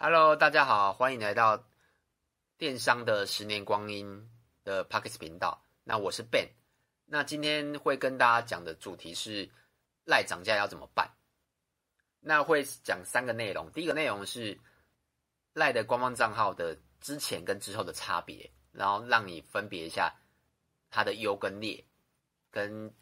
[0.00, 1.64] Hello，大家好，欢迎来到
[2.56, 4.30] 电商的十年光阴
[4.62, 5.60] 的 Pockets 频道。
[5.82, 6.50] 那我是 Ben，
[7.04, 9.50] 那今天会跟大家讲的主题是
[10.04, 11.10] 赖涨价要怎么办？
[12.20, 14.60] 那会讲三个内容，第一个内容是
[15.52, 20.14] 赖的官方账号的之前跟之后的差别，然后让你分别一下
[20.90, 21.84] 它的优跟劣，
[22.52, 22.94] 跟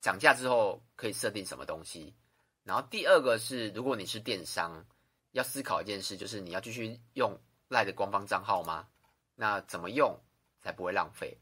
[0.00, 2.14] 涨价之后可以设定什么东西。
[2.62, 4.86] 然后第二个是，如果你是电商，
[5.32, 7.38] 要思考一件事，就是你要继续用
[7.68, 8.88] 赖的官方账号吗？
[9.34, 10.18] 那怎么用
[10.60, 11.38] 才不会浪费？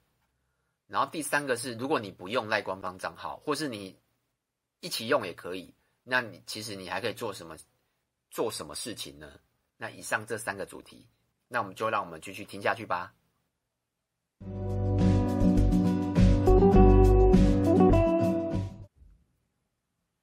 [0.87, 3.99] 然后第三个是，如果你不用赖官方账号，或是你
[4.81, 5.75] 一起用也可以，
[6.05, 7.57] 那你其实你还可以做什么
[8.31, 9.33] 做什么事情呢？
[9.77, 11.07] 那以上这三个主题，
[11.47, 13.15] 那我们就让我们继续听下去吧。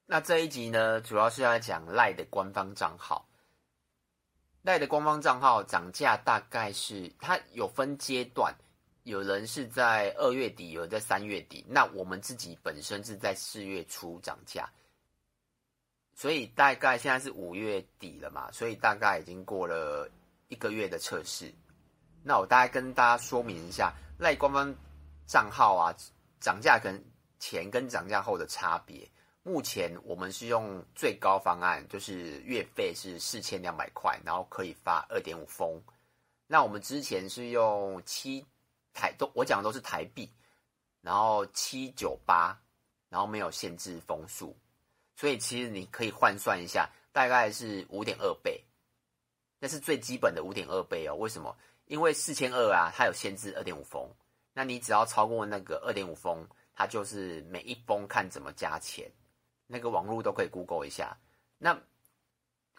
[0.06, 3.28] 那这一集呢，主要是要讲赖的官方账号。
[4.66, 8.52] 赖的官方账号涨价大概是它有分阶段，
[9.04, 11.64] 有人是在二月底，有人在三月底。
[11.68, 14.68] 那我们自己本身是在四月初涨价，
[16.16, 20.10] 所以大概现在是五月底了嘛，所以大概已经过了
[20.48, 21.54] 一个月的测试。
[22.24, 24.74] 那我大概跟大家说明一下赖官方
[25.28, 25.94] 账号啊，
[26.40, 27.00] 涨价跟
[27.38, 29.08] 前跟涨价后的差别。
[29.46, 35.80] 目前我们是用最高方案，就是月费是四千两百块，然后可以发二点五封。
[36.48, 38.44] 那我们之前是用七
[38.92, 40.28] 台都，我讲的都是台币，
[41.00, 42.60] 然后七九八，
[43.08, 44.52] 然后没有限制封数，
[45.14, 48.60] 所以其实你可以换算一下，大概是五点二倍。
[49.60, 51.14] 那是最基本的五点二倍哦。
[51.14, 51.56] 为什么？
[51.84, 54.10] 因为四千二啊，它有限制二点五封，
[54.52, 59.08] 那你只要超过那个二点五封，它就是每一封看怎么加钱。
[59.68, 61.18] 那个网络都可以 Google 一下，
[61.58, 61.76] 那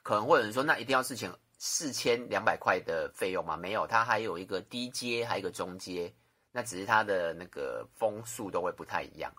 [0.03, 3.57] 可能会有人说，那一定要四千四千两百块的费用吗？
[3.57, 6.13] 没有，它还有一个低阶，还有一个中阶，
[6.52, 9.33] 那只是它的那个风速都会不太一样，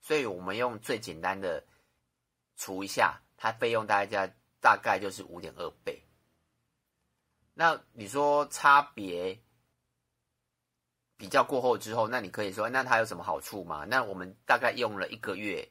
[0.00, 1.62] 所以我们用最简单的
[2.56, 6.02] 除一下，它费用大概大概就是五点二倍。
[7.52, 9.38] 那你说差别
[11.18, 13.84] 比较过后之后，那你可以说，那它有什么好处吗？
[13.84, 15.68] 那我们大概用了一个月。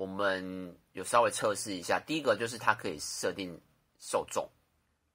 [0.00, 3.60] 我们有稍微测试一下，第一个就是它可以设定
[3.98, 4.48] 受众，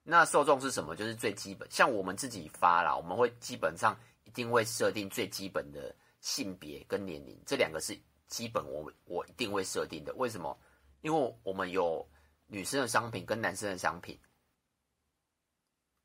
[0.04, 0.96] 那受众是什么？
[0.96, 5.92] 就是最基本，像我们自己发啦，我们会基本上一定会设定最基本的
[6.22, 10.14] 性别跟年龄，这两个是基本我我一定会设定的。
[10.14, 10.56] 为什么？
[11.02, 12.08] 因为我们有
[12.46, 14.20] 女生的商品跟男生的商品，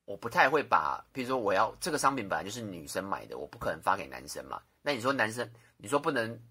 [0.07, 4.63] 我不太会把，比如说我要这个商品本来就是女生买的，我不可能发给男生嘛。
[4.81, 6.43] 那你说男生，你说不能。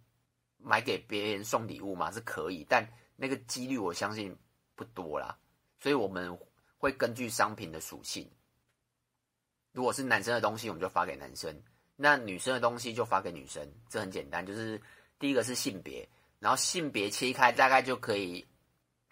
[0.61, 4.37] 买给别人送礼物嘛，是可以，但那个几率我相信
[4.75, 5.37] 不多啦，
[5.79, 6.37] 所以我们
[6.77, 8.29] 会根据商品的属性，
[9.71, 11.53] 如果是男生的东西，我们就发给男生；
[11.95, 13.65] 那女生的东西就发给女生。
[13.89, 14.81] 这很简单，就是
[15.17, 16.07] 第一个是性别，
[16.39, 18.45] 然后性别切开大概就可以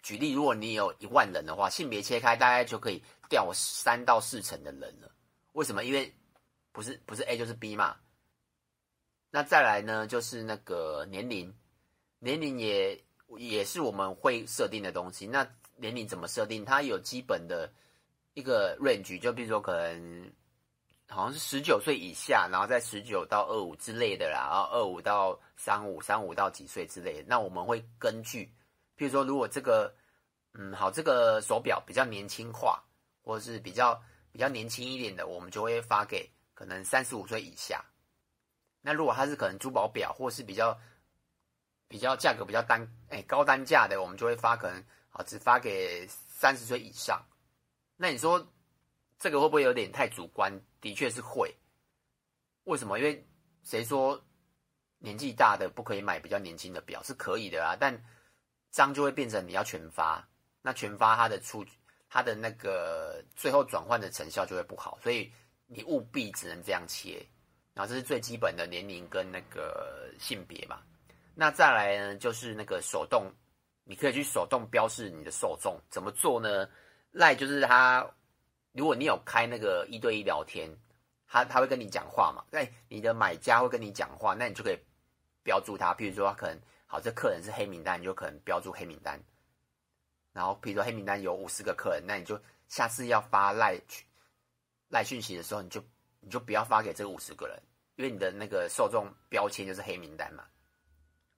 [0.01, 5.11] 举例，如果你有一万人的话，性别切开大概就可以掉三到四成的人了。
[5.53, 5.83] 为什么？
[5.83, 6.13] 因为
[6.71, 7.97] 不是不是 A 就是 B 嘛。
[9.29, 11.53] 那再来呢，就是那个年龄，
[12.19, 13.03] 年龄也
[13.37, 15.27] 也是我们会设定的东西。
[15.27, 16.63] 那年龄怎么设定？
[16.63, 17.71] 它有基本的
[18.33, 20.31] 一个 range，就比如说可能
[21.09, 27.25] 好像是十九岁以下，然后在十九到二五之类的啦，然后二五到三五，三五到几岁之类的。
[27.27, 28.45] 那我们会根据，
[28.97, 29.93] 譬如说如果这个
[30.53, 32.81] 嗯好，这个手表比较年轻化，
[33.21, 34.01] 或者是比较
[34.31, 37.83] 比较年轻一点的，我们就会发给可能三十五岁以下。
[38.87, 40.79] 那如果它是可能珠宝表，或是比较
[41.89, 47.21] 比较价格比较单哎高单价的，我们就会发可能啊只发给三十岁以上。
[47.97, 48.47] 那你说
[49.19, 50.57] 这个会不会有点太主观？
[50.79, 51.53] 的确是会。
[52.63, 52.97] 为什么？
[52.97, 53.27] 因为
[53.61, 54.25] 谁说
[54.99, 57.03] 年纪大的不可以买比较年轻的表？
[57.03, 57.93] 是可以的啊，但
[58.71, 60.25] 这样就会变成你要全发，
[60.61, 61.65] 那全发它的出
[62.07, 65.29] 它的那个最后转换的成效就会不好，所以
[65.65, 67.27] 你务必只能这样切。
[67.77, 70.81] 然后这是最基本的年龄跟那个性别嘛，
[71.35, 73.31] 那再来呢就是那个手动，
[73.83, 76.67] 你可以去手动标示你的受众，怎么做呢？
[77.11, 78.03] 赖就是他，
[78.71, 80.67] 如果你有开那个一对一聊天，
[81.27, 84.79] 他他会跟你讲话嘛，哎，你的买家会跟你讲话，那你就可以
[85.43, 89.21] 标注他，譬如说他可能好，这客人是黑名单，你就可能标注黑名单。
[90.33, 93.79] 然后譬如说黑名单有五十个客人，那你就下次要发赖
[94.89, 95.79] 赖讯息的时候，你就。
[96.19, 97.57] 你就不要发给这五十个人，
[97.97, 100.45] 因为你的那个受众标签就是黑名单嘛。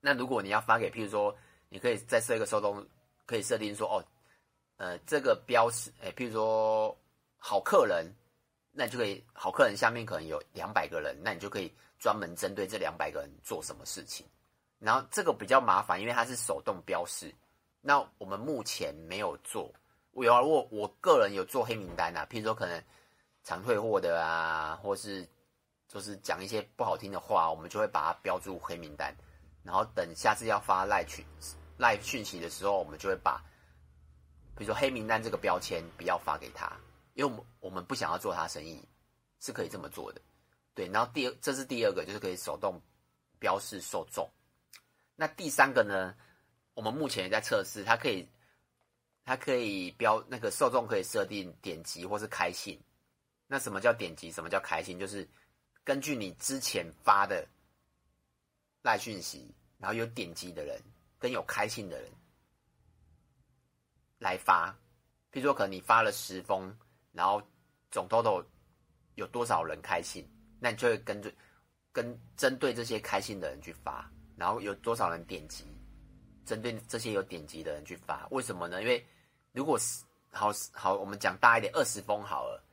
[0.00, 1.36] 那如果你要发给，譬如说，
[1.68, 2.86] 你可以再设一个受众，
[3.26, 4.04] 可以设定说，哦，
[4.76, 6.96] 呃，这个标识，哎，譬如说，
[7.36, 8.06] 好客人，
[8.72, 14.26] 那你就可以好客人下面可能有两百个人，那你就可以专门针对这两百个人做什么事情。
[14.78, 17.34] 然后这个比较麻烦，因为它是手动标示。
[17.82, 19.70] 那我们目前没有做，
[20.12, 22.82] 我有我我个人有做黑名单啊，譬如说可能
[23.42, 25.28] 常退货的啊，或是
[25.92, 29.12] 就是讲一些不好听的话，我们就会把它标注黑名单。
[29.64, 31.26] 然后等下次要发赖讯
[31.76, 33.42] 赖讯息的时候，我们就会把
[34.54, 36.70] 比如说黑名单这个标签不要发给他，
[37.14, 38.80] 因为我们我们不想要做他生意，
[39.40, 40.20] 是可以这么做的。
[40.74, 42.80] 对，然后第二这是第二个，就是可以手动
[43.40, 44.30] 标示受众。
[45.16, 46.14] 那第三个呢？
[46.72, 48.26] 我们目前也在测试，它可以
[49.24, 52.80] 它可以标那个受众可以设定点击或是开信。
[53.46, 54.30] 那什么叫点击？
[54.30, 54.98] 什么叫开信？
[54.98, 55.28] 就是
[55.84, 57.46] 根据你之前发的。
[58.82, 60.80] 赖讯息，然后有点击的人
[61.18, 62.10] 跟有开信的人
[64.18, 64.70] 来发，
[65.30, 66.74] 譬如说可能你发了十封，
[67.12, 67.42] 然后
[67.90, 68.42] 总 total
[69.16, 70.26] 有多少人开信，
[70.58, 71.30] 那你就会跟着
[71.92, 75.66] 跟针对这些开信的人去发，然后有多少人点击，
[76.46, 78.26] 针对这些有点击的人去发。
[78.30, 78.80] 为什么呢？
[78.80, 79.06] 因为
[79.52, 82.64] 如果是好好，我们讲大一点，二十封好了，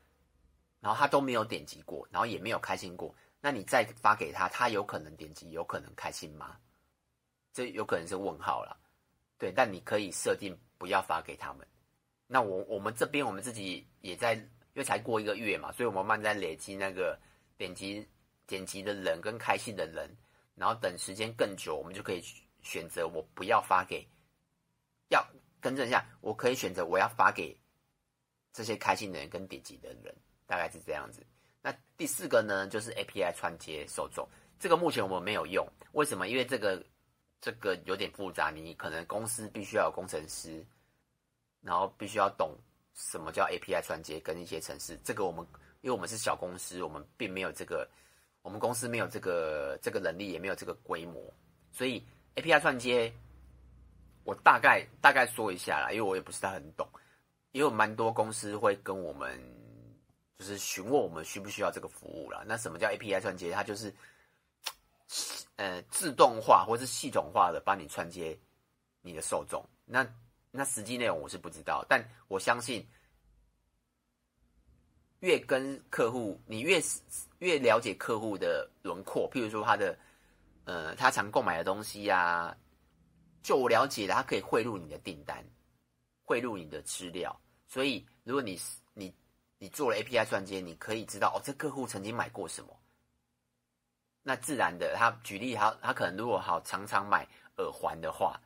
[0.87, 3.13] 然后他都没有点击过，然后也没有开心过。
[3.41, 6.57] 那你再发给他，他有可能点击，有可能开心吗？
[7.51, 8.79] 这有可能是问号了。
[9.37, 11.67] 对，但你可以设定不要发给他们。
[12.25, 17.19] 那我我们这边我们自己也在，因为才过一个月嘛，所以我们慢慢在累积那个
[17.57, 18.07] 点击
[18.45, 20.09] 点击的人跟开心的人，
[20.55, 22.23] 然后等时间更久，我们就可以
[22.61, 24.07] 选择我不要发给，
[25.09, 25.21] 要
[25.59, 27.59] 更正一下，我可以选择我要发给
[28.53, 30.15] 这些开心的人跟点击的人，
[30.47, 31.21] 大概是这样子。
[31.61, 34.25] 那第四个呢，就是 API 串接受众，
[34.57, 36.29] 这个目前我们没有用，为什么？
[36.29, 36.81] 因为这个
[37.41, 40.65] 这个有点复杂，你可能公司必须要有工程师，
[41.61, 42.55] 然后必须要懂
[42.93, 44.97] 什么叫 API 串接跟一些程式。
[45.03, 45.45] 这个我们
[45.81, 47.85] 因为我们是小公司，我们并没有这个，
[48.41, 51.21] 我们公司没有这个这个能力，也没有这个规模，
[51.73, 52.01] 所以
[52.35, 53.11] API 串接
[54.23, 56.87] 我大概大概说一下啦，因为我也不是太很懂，
[57.51, 59.37] 因为有蛮多公司会跟我们。
[60.37, 62.43] 就是询问我们需不需要这个服务啦。
[62.45, 63.51] 那什么叫 API 串接？
[63.51, 63.93] 它就是，
[65.55, 68.37] 呃，自动化或是系统化的帮你串接
[69.01, 69.63] 你的受众。
[69.83, 70.07] 那
[70.51, 72.87] 那实际内容我是不知道，但我相信，
[75.21, 76.79] 越跟客户，你越
[77.39, 79.97] 越了解客户的轮廓，譬如说他的，
[80.65, 82.57] 呃，他常购买的东西呀、啊，
[83.41, 85.43] 就我了解的，他可以汇入你的订单，
[86.23, 87.35] 汇入你的资料。
[87.65, 88.59] 所以如果你
[89.57, 89.69] 你。
[89.69, 92.77] 做了 API 串接，你可以知道哦，这客户曾经买过什么。
[94.23, 97.27] 那自然的，他举例，他他可能如果好常常买
[97.57, 98.39] 耳环的话，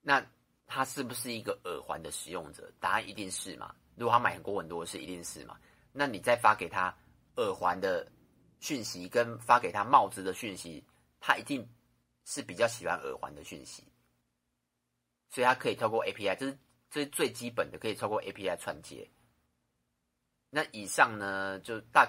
[0.00, 0.24] 那
[0.66, 2.70] 他是不是一个耳环的使用者？
[2.80, 3.74] 答案一定是嘛。
[3.96, 5.58] 如果他买很多很多是，一定是嘛。
[5.92, 6.94] 那你再发给他
[7.36, 8.06] 耳环的
[8.60, 10.84] 讯息，跟发给他帽子的讯息，
[11.20, 11.68] 他一定
[12.24, 13.84] 是比较喜欢耳环的讯息。
[15.30, 16.58] 所以他可以透过 API，这是
[16.90, 19.08] 这是最基本的，可以透过 API 串接。
[20.56, 22.08] 那以上呢，就大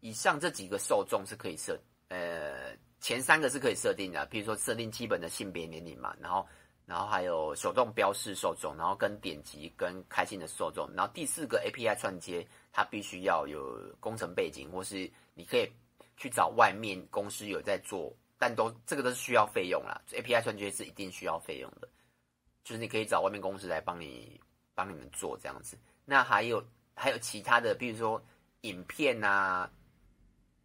[0.00, 1.78] 以上这几个受众是可以设，
[2.08, 6.46] 呃，前三个是可以设定的，比如说设定基本的性别年龄嘛，然后
[6.86, 15.70] 然后还有手动标示受众，然后跟点击跟开心的受众，然后第四个 API 串接，它必须要有工程背景，或是你可以
[16.16, 21.86] 去找外面公司有在做，但都这个都是需要费用啦，API 串接是一定需要费用的，
[22.64, 24.40] 就是你可以找外面公司来帮你
[24.74, 26.66] 帮你们做这样子，那还有。
[26.98, 28.20] 还有其他的，比如说
[28.62, 29.70] 影片啊，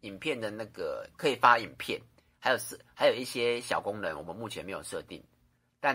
[0.00, 2.00] 影片的那个可以发影片，
[2.40, 5.22] 还有是还有一些小功能，我们目前没有设定。
[5.78, 5.94] 但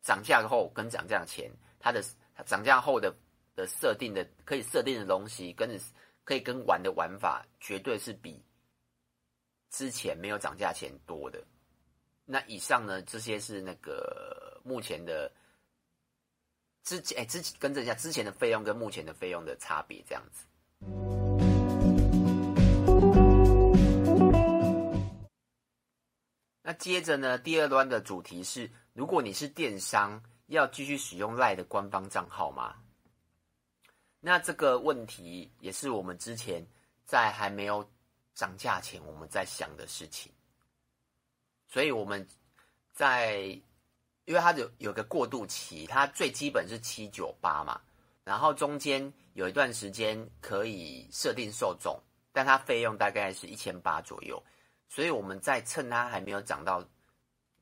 [0.00, 2.02] 涨价后跟涨价前，它的
[2.46, 3.14] 涨价后的
[3.54, 5.78] 的设定的可以设定的东西，跟
[6.24, 8.42] 可以跟玩的玩法，绝对是比
[9.68, 11.44] 之前没有涨价前多的。
[12.24, 15.30] 那以上呢，这些是那个目前的。
[16.84, 20.44] 之前哎，之前更正一下，之前的费用跟目前的费用的差别这样子。
[26.60, 32.74] 那接着呢，第二端的主题是：如果你是电商，要继续使用赖的官方账号吗？
[34.18, 36.66] 那这个问题也是我们之前
[37.04, 37.88] 在还没有
[38.34, 40.32] 涨价前，我们在想的事情。
[41.68, 42.26] 所以我们
[42.92, 43.60] 在。
[44.24, 47.80] 因为它有有个过渡期，它最基本是七九八嘛，
[48.24, 52.00] 然后中间有一段时间可以设定受众，
[52.32, 54.42] 但它费用大概是一千八左右，
[54.88, 56.84] 所以我们在趁它还没有涨到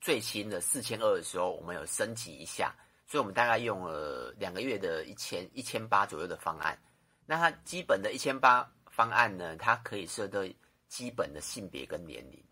[0.01, 2.75] 最新的四千二的时候，我们有升级一下，
[3.07, 6.79] 所以我们大概用了两个月的一千一千八左右的方案。
[7.25, 10.55] 那它基本的一千八方案呢，它可以设定
[10.89, 12.45] 基本的性别跟年龄，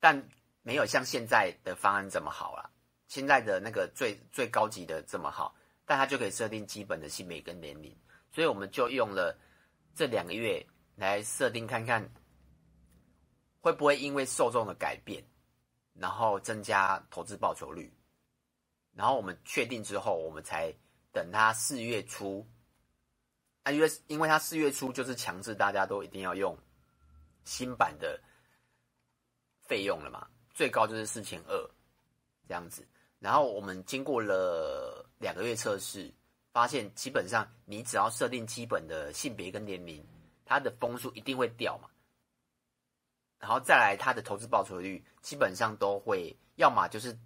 [0.00, 0.28] 但
[0.62, 2.70] 没有像现在的方案这么好啦。
[3.14, 5.54] 现在的那个最最高级的这么好，
[5.86, 7.96] 但它就可以设定基本的性别跟年龄，
[8.32, 9.38] 所以我们就用了
[9.94, 10.66] 这两个月
[10.96, 12.12] 来设定看看，
[13.60, 15.24] 会不会因为受众的改变，
[15.92, 17.96] 然后增加投资报酬率。
[18.94, 20.74] 然后我们确定之后，我们才
[21.12, 22.44] 等它四月初。
[23.62, 26.58] 啊，因为因为它四月初就是强制大家都一定要用
[27.44, 28.20] 新版的
[29.68, 31.70] 费用了嘛，最高就是四千二
[32.48, 32.84] 这样子。
[33.24, 36.12] 然后我们经过了两个月测试，
[36.52, 40.06] 发现基本上你只要设定基本的性别跟年龄，
[40.44, 41.88] 它的分数一定会掉嘛。
[43.38, 47.16] 然后再来，它的投资报酬率基本上都会，要么就是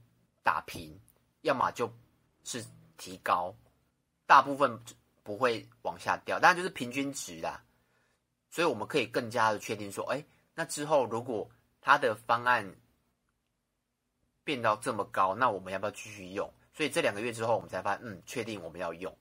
[0.45, 0.97] 打平，
[1.41, 1.93] 要么就
[2.45, 2.65] 是
[2.97, 3.53] 提高，
[4.25, 4.81] 大部分
[5.25, 7.61] 不会往下掉，当然就是平均值啦。
[8.51, 10.25] 所以我们可以更加的确定说，哎，
[10.55, 11.51] 那之后如果
[11.81, 12.73] 它的方案。
[14.49, 16.51] 变到这么高，那我们要不要继续用？
[16.73, 19.15] 所以这两个月之后，我们才发现，嗯，确定我们要用。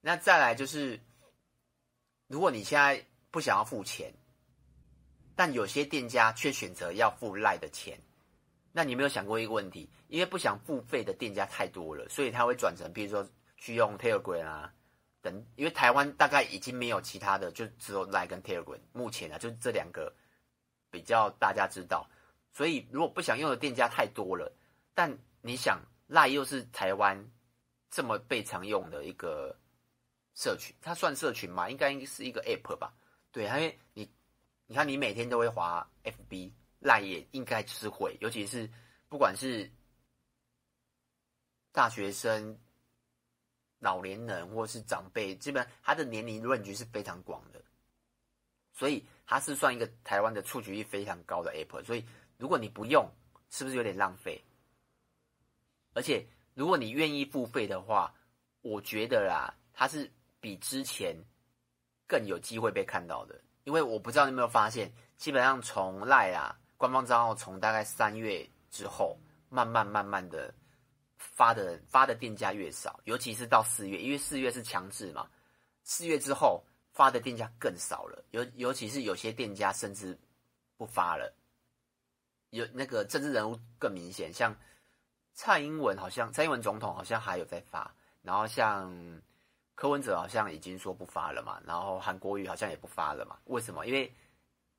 [0.00, 0.98] 那再来就是，
[2.26, 4.12] 如果你现在不想要付钱，
[5.36, 7.96] 但有些店家却选择要付赖的钱，
[8.72, 9.88] 那你有没有想过一个问题？
[10.08, 13.24] 因为不想付费的店家太多了，所以他会转成，比如说
[13.56, 14.74] 去用 Telegram 啊
[15.22, 20.12] 等，因为台湾大概已经没有其他的，就只有赖跟 Telegram，目前啊，就这两个
[20.90, 22.04] 比较大家知道。
[22.52, 24.52] 所以，如果不想用的店家太多了，
[24.92, 27.30] 但你想赖又是台湾
[27.90, 29.56] 这么被常用的一个
[30.34, 31.70] 社群，它算社群吗？
[31.70, 32.92] 应该是一个 app 吧？
[33.30, 34.10] 对，因为你
[34.66, 38.68] 你看，你每天都会滑 FB，赖也应该是会，尤其是
[39.08, 39.70] 不管是
[41.70, 42.58] 大学生、
[43.78, 47.62] 老年人或是长辈，基本上他的年龄 range 是非常广的，
[48.74, 52.04] 所以它是算一个台湾的触及率非常高的 app，所以。
[52.40, 53.06] 如果你不用，
[53.50, 54.42] 是不是有点浪费？
[55.92, 58.14] 而且，如果你愿意付费的话，
[58.62, 61.14] 我觉得啦，它是比之前
[62.06, 63.38] 更有机会被看到的。
[63.64, 69.18] 因为我不知道你有没有发现，基本上从赖啊官方账号从大概三月之后，
[69.50, 70.54] 慢慢慢慢的
[71.18, 75.28] 发的发的店家越少，尤其是到四月，因为四月是强制嘛，
[75.82, 80.18] 四月之后发的店家更少了，尤尤其是有些店家甚至
[80.78, 81.30] 不发了。
[82.50, 84.54] 有那个政治人物更明显，像
[85.34, 88.92] 蔡英文好像蔡英文总统好像还有在发，然后像
[89.76, 93.38] 柯文哲好像已经说不发了嘛，然后韩国瑜好像也不发了嘛。
[93.44, 93.86] 为什么？
[93.86, 94.12] 因为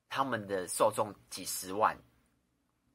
[0.09, 1.97] 他们的受众几十万，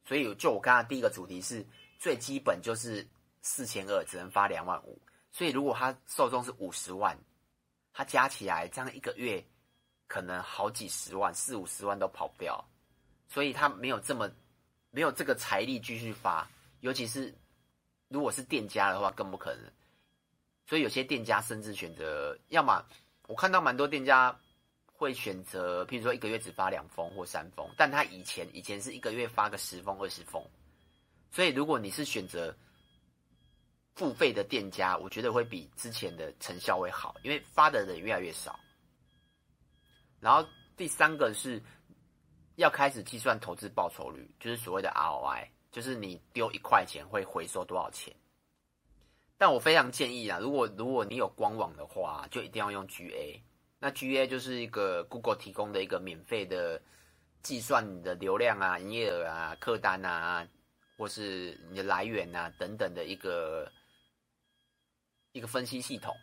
[0.05, 1.67] 所以就我刚才第一个主题是
[1.99, 3.05] 最基本就是
[3.41, 5.01] 四千二只能发两万五，
[5.33, 7.19] 所以如果他受众是五十万，
[7.95, 9.43] 他加起来这样一个月
[10.07, 12.63] 可能好几十万，四五十万都跑不掉，
[13.27, 14.31] 所以他没有这么。
[14.97, 16.49] 没有这个财力继续发，
[16.81, 17.35] 尤其是
[18.09, 19.71] 如果是店家的话，更不可能。
[20.67, 22.83] 所以有些店家甚至选择，要么
[23.27, 24.35] 我看到蛮多店家
[24.87, 30.43] 会选择，譬如说一个月只发两封或三封，但他以前以前是一个月发个十封二十封。
[31.31, 32.57] 所以如果你是选择
[33.97, 38.59] 付费的店家，我觉得会比之前的成效会好，因为发的人越来越少。
[40.21, 41.63] 然后第三个是。
[42.57, 48.15] 要开始计算投资报酬率，就是所谓的 ROI，就是你丢一块钱会回收多少钱。
[49.37, 53.39] 但我非常建议啊，如果如果你有官网的话，就一定要用 GA。
[53.79, 56.81] 那 GA 就是一个 Google 提供的一个免费的
[57.43, 60.49] 计算你的流量啊、营业额啊、客单啊，
[60.97, 63.71] 或是你的来源啊等等的一个
[65.33, 66.17] 一个分析系统。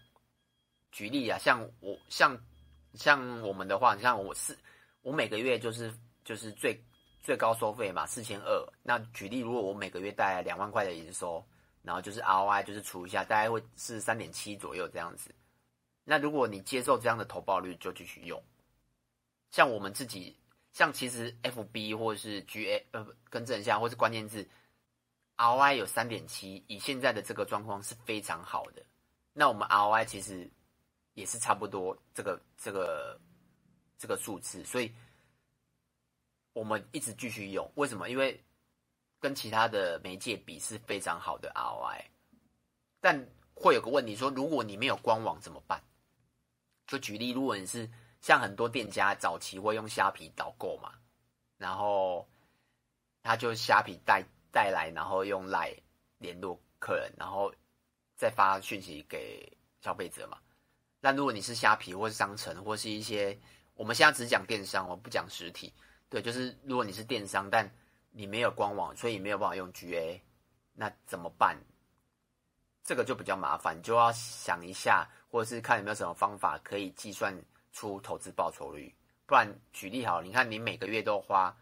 [0.91, 2.35] 举例啊，像我像
[2.95, 4.57] 像我们的话，像我是
[5.03, 5.93] 我每个月就是。
[6.23, 6.81] 就是最
[7.21, 8.73] 最高收费嘛，四千二。
[8.81, 11.45] 那举例，如果我每个月带来两万块的营收，
[11.81, 15.33] 然后就是 ROI 就是除一下，大概会是三点七左右这样子。
[16.03, 18.41] 那如果你接受这样的投报率，就继续用。
[19.51, 20.35] 像我们自己，
[20.71, 24.47] 像其实 FB 或是 GA 呃，更正一下，或是关键字
[25.37, 28.83] ROI 有三点七，以现在的这个状况是非常好的。
[29.33, 30.49] 那我们 ROI 其实
[31.13, 33.19] 也是差不多这个这个
[33.97, 34.91] 这个数字，所以。
[36.53, 38.09] 我们一直继续用，为什么？
[38.09, 38.41] 因为
[39.19, 42.05] 跟其他的媒介比是非常好的 ROI，
[43.01, 45.83] 但会有个问题说，如果你没有官网怎么办？
[46.85, 47.89] 就举例，如果你是
[48.21, 50.93] 像很多店家早期会用虾皮导购嘛，
[51.57, 52.27] 然后
[53.21, 55.79] 他就虾皮带带来，然后用 LINE
[56.17, 57.53] 联络客人，然后
[58.15, 60.37] 再发讯息给消费者嘛。
[60.99, 63.37] 那如果你是虾皮或是商城或是一些，
[63.73, 65.73] 我们现在只讲电商，我不讲实体。
[66.13, 67.67] 对，就是如果你是电商，但
[68.11, 70.21] 你没有官网，所以没有办法用 GA，
[70.75, 71.57] 那怎么办？
[72.83, 77.35] 这个就比较麻烦，就要想一下，或者是看有没有什么方法可以计算
[77.71, 78.93] 出投资报酬率。
[79.25, 81.57] 不然举例好，你看你每个月都花，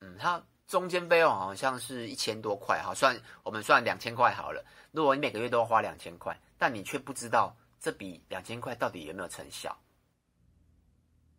[0.00, 4.64] 嗯，它中间费用好像是一千多块，好，算我们算两千块好了。
[4.90, 9.78] 如果你每个月都要花两千块，但你却不知道这笔两千块到底有没有成效，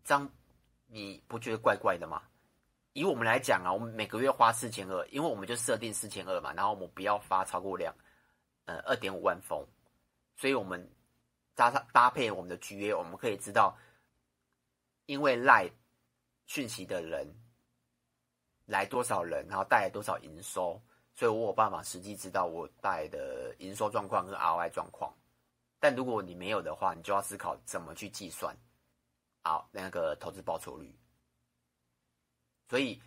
[0.03, 0.31] 这样
[0.93, 2.21] 你不觉得怪怪的吗？
[2.91, 7.95] 以我们来讲啊，我们每个月花四千二，因为我们就设定四千二嘛，然后我们不要发超过两，
[8.65, 9.65] 呃，二点五万封，
[10.36, 10.91] 所以我们
[11.55, 13.77] 搭搭配我们的 GA，我们可以知道。
[15.05, 15.69] 因为赖
[16.45, 17.27] 讯息的人
[18.65, 20.81] 来多少人，然后带来多少营收，
[21.15, 25.13] 所以我有办法实际知道我带的营收状况跟 ROI 状况。
[25.79, 28.55] 但如果你没有的话，你就要思考怎么去计算
[29.43, 30.93] 好那个投资报酬率。
[32.69, 33.01] 所以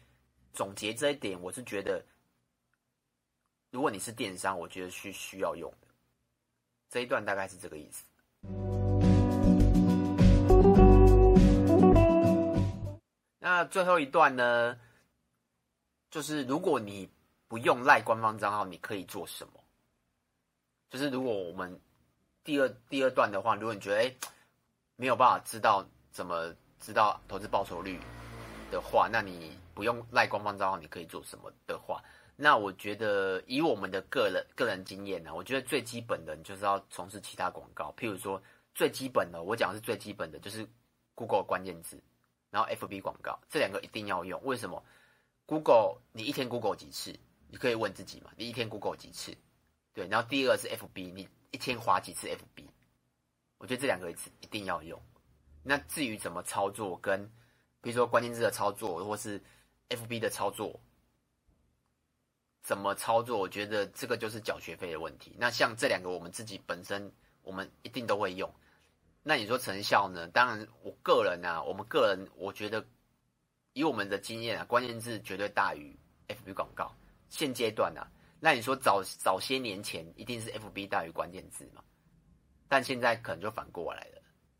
[0.52, 2.04] 总结这一点，我是觉得，
[3.70, 5.88] 如果你是电商，我觉得是需要用的。
[6.90, 8.04] 这一段大概是这个意思。
[13.38, 14.78] 那最后一段呢，
[16.10, 17.08] 就是如果你
[17.48, 19.52] 不用赖官方账号，你可以做什么？
[20.90, 21.80] 就是如果我们
[22.44, 24.14] 第二第二段的话，如果你觉得哎
[24.96, 27.98] 没有办法知道怎么知道投资报酬率
[28.70, 32.00] 的话，那你不用赖官方账号，你可以做什么的话？
[32.36, 38.40] 那我觉得以我们的个人个人经验呢，我觉得最基本的你就是要从事其他广告，譬如说
[38.76, 40.64] 最基本的，我讲的是最基本的，就是
[41.16, 42.00] Google 关键字。
[42.50, 44.80] 然后 FB 广告这两个一定要用，为什么
[45.46, 47.18] ？Google 你一天 Google 几次？
[47.48, 49.36] 你可以问自己嘛，你一天 Google 几次？
[49.92, 52.64] 对，然后第二个是 FB，你一天滑几次 FB？
[53.58, 55.00] 我觉得这两个一次一定要用。
[55.64, 57.28] 那至于怎么操作，跟
[57.80, 59.42] 比如说关键字的操作，或是
[59.88, 60.78] FB 的操作，
[62.62, 63.38] 怎么操作？
[63.38, 65.34] 我觉得这个就是缴学费的问题。
[65.38, 67.10] 那像这两个，我们自己本身
[67.42, 68.52] 我们一定都会用。
[69.22, 70.28] 那你说成效呢？
[70.28, 72.86] 当然，我个人啊，我们个人，我觉得
[73.72, 75.98] 以我们的经验啊，关键字绝对大于
[76.28, 76.94] FB 广告。
[77.30, 78.06] 现阶段啊，
[78.38, 81.82] 那你说早早些年前一定是 FB 大于关键字嘛？
[82.68, 84.13] 但现在可能就反过来了。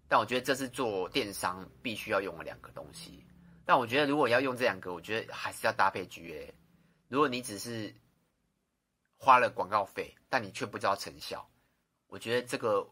[0.08, 3.24] 但我觉得这是做电商必须要用的两个东西。
[3.64, 6.52] 但我觉得如果要用这两个，我觉得还是要搭配 GA。
[7.08, 7.94] 如果你只是
[9.16, 11.48] 花了广告费，但你却不知道成效，
[12.08, 12.88] 我觉得这个。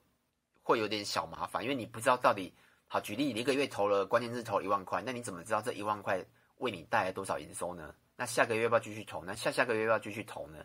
[0.64, 2.55] 会有点小麻烦，因为你不知道到底
[2.87, 3.01] 好。
[3.01, 6.25] 举例，你一个月投了关键字投一万块，那你怎么知道这一万块
[6.59, 7.92] 为你带来多少营收呢？
[8.14, 9.25] 那下个月要不要继续投？
[9.25, 10.64] 那下下个月要不要继续投呢？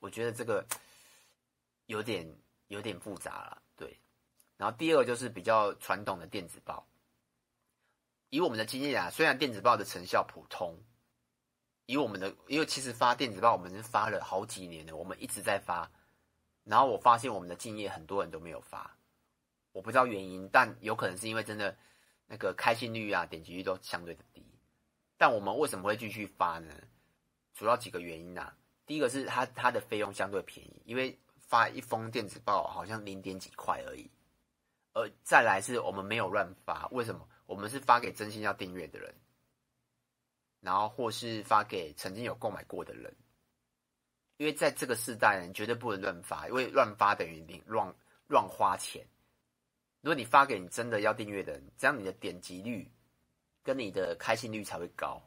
[0.00, 0.62] 我觉得这个
[1.86, 2.30] 有点
[2.66, 3.61] 有点复杂了。
[4.56, 6.86] 然后第二个就是比较传统的电子报。
[8.30, 10.78] 以我们的经验啊，虽然电子报的成效普通，
[11.86, 15.90] 以我们的，因为其实发电子报我们是发了好几年了，我们一直在发，
[16.64, 18.96] 然后我发现我们的敬业很多人都没有发。
[19.72, 21.76] 我不知道原因，但有可能是因为真的
[22.26, 24.42] 那个开信率啊、点击率都相对的低。
[25.18, 26.74] 但我们为什么会继续发呢？
[27.52, 28.56] 主要几个原因啊。
[28.86, 34.10] 第一个是它它的费用相对便宜，因为发一封电子报好像零点几块而已。
[34.92, 37.28] 呃再来是我们没有乱发，为什么？
[37.46, 39.14] 我们是发给真心要订阅的人，
[40.60, 43.14] 然后或是发给曾经有购买过的人。
[44.38, 47.94] 因为在这个时代，你绝对不能乱发，因为乱发等于你乱
[48.26, 49.06] 乱花钱。
[50.00, 52.90] 如果你发给你真的要订阅的人，这样你的点击率
[53.62, 55.22] 跟你的开心率才会高。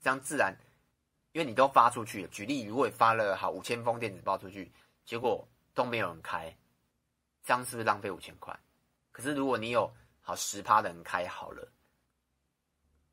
[0.00, 0.56] 这样自然，
[1.32, 2.28] 因为你都发出去了。
[2.28, 4.72] 举例，如果你发了好五千封电子报出去，
[5.04, 6.56] 结果都没有人开，
[7.42, 8.58] 这样是不是浪费五千块？
[9.12, 11.66] 可是如果你有好十趴的人开好了，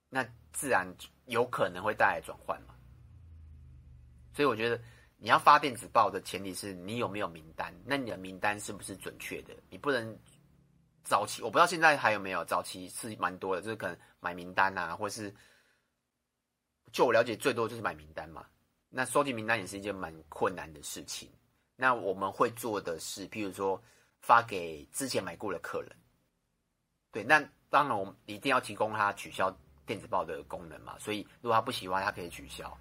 [0.10, 0.88] 那自然
[1.26, 2.76] 有可能会带来转换嘛。
[4.34, 4.80] 所以我觉得。
[5.20, 9.56] 你要发电子报的前提是你有没有名单，那你的名单是不是准确的？
[9.68, 10.16] 你不能
[11.04, 15.34] 早期，我不知道现在还有没有，早期是蛮多的，就是可能买名单啊，或是
[16.92, 18.46] 就我了解最多就是买名单嘛。
[18.90, 21.28] 那收集名单也是一件蛮困难的事情。
[21.76, 23.82] 那我们会做的是，譬如说
[24.22, 25.96] 发给之前买过的客人，
[27.12, 29.50] 对，那当然我们一定要提供他取消
[29.86, 30.98] 电子报的功能嘛。
[31.00, 32.78] 所以如果他不喜欢，他可以取消。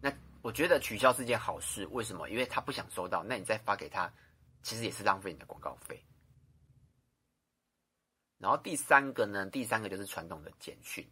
[0.00, 2.28] 那我觉得取消是件好事，为什么？
[2.28, 4.12] 因为他不想收到，那你再发给他，
[4.62, 6.04] 其实也是浪费你的广告费。
[8.38, 11.08] 然后第三个呢，第三个就是传统的简讯，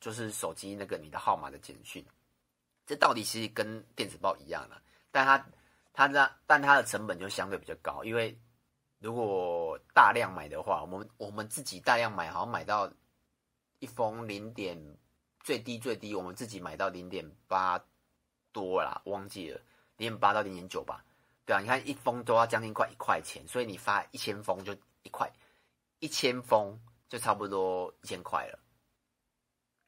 [0.00, 2.02] 就是手机那个你的号码的简讯，
[2.86, 5.46] 这到底其实跟电子报一样了，但它
[5.92, 8.38] 它那但它的成本就相对比较高，因为
[9.00, 12.92] 如果大量买的话，我们我们自己大量买，好像买到
[13.78, 14.78] 一封零点
[15.40, 17.82] 最低最低，我们自己买到零点八
[18.52, 19.58] 多啦，忘记了
[19.96, 21.02] 零点八到零点九吧。
[21.46, 25.32] 对啊，你看一封都要将近快一块钱，所以你发一千封就一块，
[25.98, 28.58] 一千封就差不多一千块了。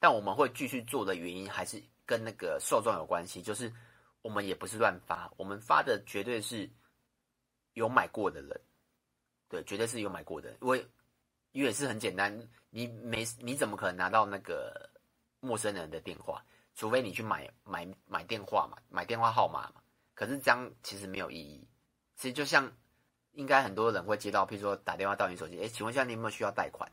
[0.00, 3.70] 但我们会继续做的原因，还是跟那个受众有关系，就是
[4.22, 6.68] 我们也不是乱发，我们发的绝对是
[7.74, 8.60] 有买过的人。
[9.52, 10.78] 对，绝对是有买过的，因为
[11.50, 14.88] 因为也是很简单，你没你怎么可能拿到那个
[15.40, 16.42] 陌生人的电话？
[16.74, 19.82] 除非你去买买买电话嘛，买电话号码嘛。
[20.14, 21.68] 可是这样其实没有意义。
[22.16, 22.72] 其实就像
[23.32, 26.90] 应该很多人会接到，譬如说打电话到你手机，哎，请问一下你有没有需要贷款？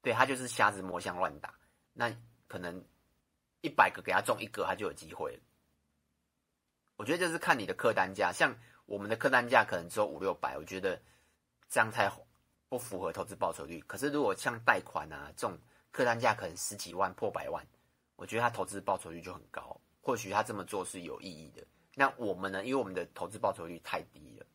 [0.00, 1.52] 对，他就是瞎子摸象乱打，
[1.92, 2.10] 那
[2.46, 2.82] 可能
[3.60, 5.38] 一百个给他中一个，他就有机会。
[6.96, 10.98] 我觉得就是看你的客单价，像我们的客单价可能只有五六百，我觉得。
[11.68, 12.10] 这样才
[12.68, 13.80] 不符合投资报酬率。
[13.86, 15.58] 可是如果像贷款啊这种
[15.90, 17.66] 客单价可能十几万破百万，
[18.16, 19.80] 我觉得他投资报酬率就很高。
[20.00, 21.66] 或许他这么做是有意义的。
[21.94, 22.64] 那我们呢？
[22.64, 24.46] 因为我们的投资报酬率太低了，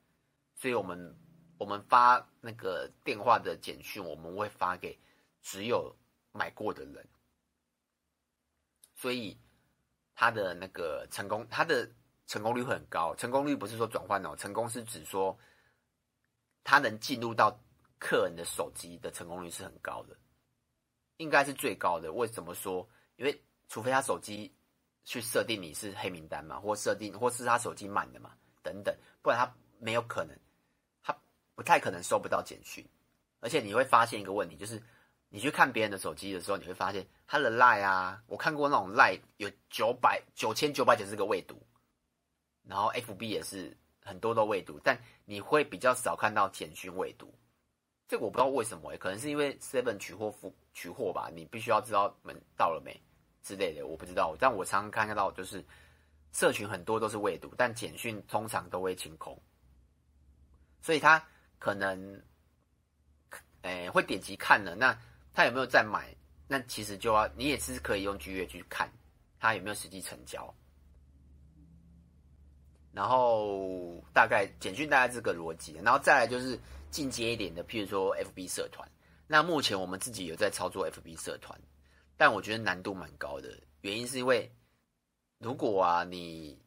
[0.56, 1.16] 所以我们
[1.58, 4.98] 我们发那个电话的简讯，我们会发给
[5.42, 5.96] 只有
[6.32, 7.08] 买过的人。
[8.96, 9.38] 所以
[10.16, 11.90] 他的那个成功，他的
[12.28, 13.14] 成功率会很高。
[13.16, 15.38] 成功率不是说转换哦，成功是指说。
[16.64, 17.60] 他能进入到
[18.00, 20.16] 客人的手机的成功率是很高的，
[21.18, 22.12] 应该是最高的。
[22.12, 22.88] 为什么说？
[23.18, 24.54] 因为除非他手机
[25.04, 30.38] 去设定你是黑名单嘛，或设定，或是他手机满的嘛，等等，不然他没有可能，
[31.02, 31.16] 他
[31.56, 32.86] 不太可能收不到简讯。
[33.40, 34.82] 而且你会发现一个问题，就是
[35.30, 41.62] 你去看别人的手机的时候，你会发现他的 Line 啊，我看过那种 Line 有九百九千九百九十个未读，
[42.64, 43.78] 然后 FB 也是。
[44.04, 47.34] 很多都未读，但你会比较少看到简讯未读，
[48.08, 53.00] 这个我不知道为什么，可能是因为 Seven 取货付取货吧，你必须要知道门到了没
[53.42, 54.36] 之类的，我不知道。
[54.40, 55.64] 但我常常看到就是
[56.32, 59.40] 社群很多都是未读，但简讯通常都会清空，
[60.82, 61.26] 所以他
[61.58, 62.22] 可能
[63.62, 64.98] 诶、欸、会点击看了，那
[65.34, 66.14] 他有没有再买？
[66.46, 68.92] 那其实就要你也是可以用巨月去看
[69.40, 70.54] 他有没有实际成交。
[72.94, 76.58] 然后大概简讯大概这个逻辑，然后再来就是
[76.92, 78.88] 进阶一点的，譬如说 FB 社团。
[79.26, 81.60] 那目前我们自己有在操作 FB 社团，
[82.16, 84.54] 但我觉得难度蛮高的，原因是因为
[85.40, 86.62] 如果啊你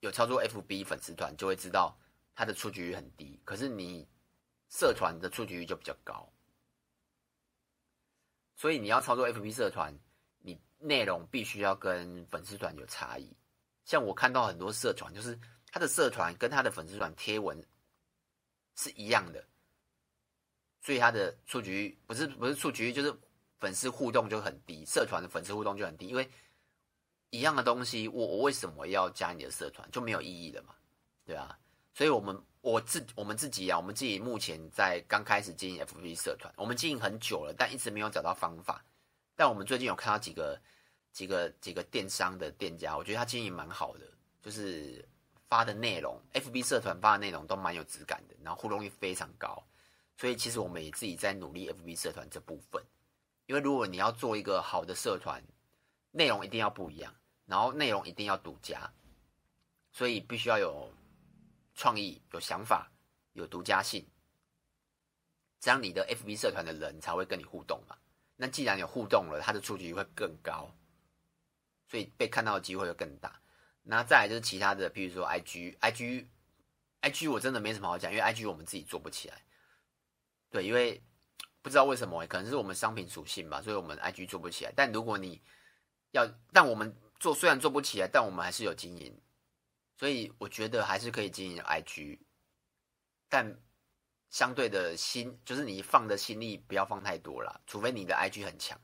[0.00, 1.98] 有操作 FB 粉丝团，就会知道
[2.34, 4.06] 它的出局率很低，可是你
[4.68, 6.30] 社团的出局率就比较高。
[8.56, 9.98] 所以你要操作 FB 社团，
[10.40, 13.34] 你内容必须要跟粉丝团有差异。
[13.86, 15.38] 像我看到很多社团，就是
[15.70, 17.56] 他的社团跟他的粉丝团贴文
[18.74, 19.42] 是一样的，
[20.82, 23.16] 所以他的触及不是不是触及，就是
[23.60, 26.28] 粉丝互动就很低，社团的粉丝互动就很低，因为
[27.30, 30.74] 一样的东西，我我为什么要加你的社团就没有意义了嘛？
[31.24, 31.56] 对啊，
[31.94, 38.84] 所以我们我自我们自己啊，我们自己目前在刚开始经营 FB 社团，我们经营很久了，但一直没有找到方法，
[39.36, 40.60] 但我们最近有看到几个。
[41.16, 44.06] 几个几个电商的店家，我觉得他经营蛮好的，
[44.42, 45.02] 就是
[45.48, 49.66] 发的内容，FB 社团发的内容都蛮有质感的，然后互动率非常高，
[50.18, 52.84] 所以其实我们也自己在努力 FB 社团这部分，
[53.46, 55.42] 因为如果你要做一个好的社团，
[56.10, 57.14] 内容一定要不一样，
[57.46, 58.92] 然后内容一定要独家，
[59.92, 60.92] 所以必须要有
[61.74, 62.92] 创意、有想法、
[63.32, 64.06] 有独家性，
[65.60, 67.96] 这样你的 FB 社团的人才会跟你互动嘛。
[68.36, 70.70] 那既然有互动了，它的触及率会更高。
[71.88, 73.40] 所以被看到的机会就更大。
[73.82, 79.42] 那再来就是其他的，比如说 IG，IG，IG 我真的没什么好讲，因为 IG 我们自己做不起来。
[80.50, 81.02] 对，因为
[81.62, 84.72] 不知道为什么，可能是我们商品属性吧，所以我们 IG 做不起来。
[84.74, 85.40] 但如果你
[86.12, 89.20] 要，但我们做虽然做不起来，但我们还是有经营，
[89.96, 92.18] 所以我觉得还是可以经营 IG。
[93.28, 93.60] 但
[94.30, 98.80] 相对的心，就是你放的心力不要放太多啦，除非你的 IG 很强。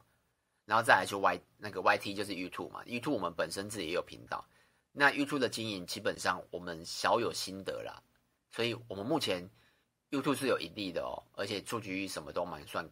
[0.64, 4.48] 然后再来就 Y 那个 YT 就是 YouTube 嘛，YouTube 我们本身自己也有频道，
[4.92, 8.00] 那 YouTube 的经营基本上我们小有心得啦，
[8.50, 9.50] 所以我们目前
[10.10, 12.88] YouTube 是有盈利的哦，而且触及率什么都蛮算，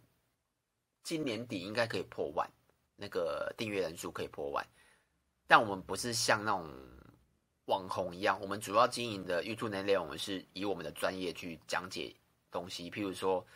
[1.04, 2.50] 今年底应该可以破万，
[2.96, 4.66] 那个订阅人数可以破万，
[5.46, 6.68] 但我们不是像那种
[7.66, 12.14] 网红一样，我们主要经营的 YouTube 内容是以我们的专业去讲解
[12.50, 13.46] 东西，譬如说。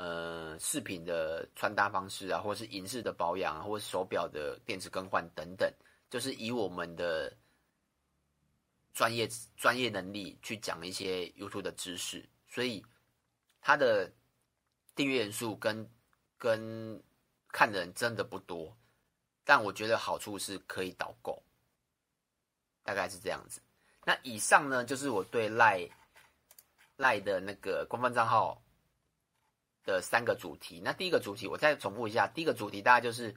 [0.00, 5.70] 呃，饰品的穿搭方式啊，或是银饰的保养啊，或是手表的电池更换等等，
[6.08, 7.30] 就是以我们的
[8.94, 12.82] 专业专业能力去讲一些 YouTube 的知识，所以
[13.60, 14.10] 它的
[14.94, 15.86] 订阅人数跟
[16.38, 16.98] 跟
[17.48, 18.74] 看的人真的不多，
[19.44, 21.42] 但我觉得好处是可以导购，
[22.82, 23.60] 大概是这样子。
[24.06, 25.86] 那以上呢，就是我对赖
[26.96, 28.62] 赖的那个官方账号
[29.84, 30.80] 的三个主题。
[30.84, 33.34] 那第一个主题，我再重复一下，第一个主题大概就是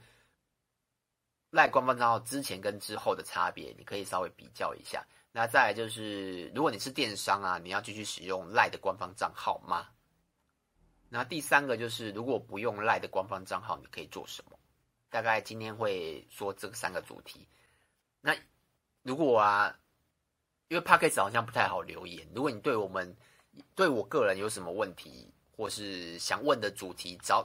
[1.50, 5.06] 赖官方账号之前跟之后的差别，你可以稍微比较一下。
[5.32, 9.88] 那再来就是，如果你是电商啊，你要继续使用赖的官方账号吗？
[11.10, 14.60] 那第三个就是，如果不用赖的官方账号，你可以做什么？
[15.10, 17.48] 大概今天会说这三个主题。
[18.22, 18.36] 那
[19.02, 19.78] 如果啊。
[20.70, 22.28] 因为 Podcast 好像不太好留言。
[22.34, 23.16] 如果你对我们、
[23.76, 25.32] 对我个人有什么问题，
[25.64, 27.42] 或是想问的主题，只要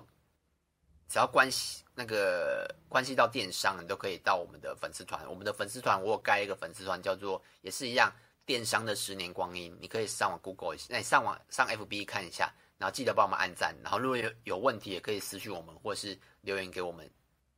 [1.09, 5.25] 只要关系那个关系到电商，你都可以到我们的粉丝团。
[5.31, 8.13] 我们的粉丝团我有盖一个粉丝团，叫做也是一样
[8.45, 9.73] 电商的十年光阴。
[9.81, 13.73] 你可以上网 Google 一下，那你上网上 FB 看一下，然后记得帮我们按赞。
[13.85, 17.09] 然后如果有有问题，也可以私讯我们，或是留言给我们，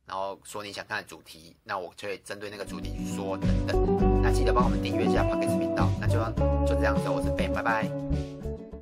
[0.05, 4.21] 然后说你想看的主题，那我就会针对那个主题去说等等。
[4.21, 6.19] 那记得帮我们订阅一下 Podcast 频道，那就
[6.67, 8.30] 就这样子，我是 Ben，拜拜。